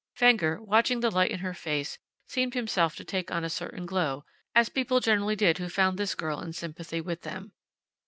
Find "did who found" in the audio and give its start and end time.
5.35-5.99